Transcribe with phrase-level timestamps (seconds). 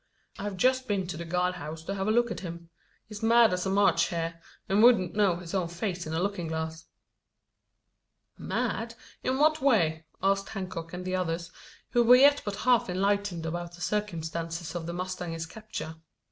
[0.39, 2.71] I've just been to the guard house to have a look at him.
[3.05, 6.47] He's mad as a March hare; and wouldn't know his own face in a looking
[6.47, 6.87] glass."
[8.35, 8.95] "Mad!
[9.23, 11.51] In what way?" asked Hancock and the others,
[11.91, 15.97] who were yet but half enlightened about the circumstances of the mustanger's capture.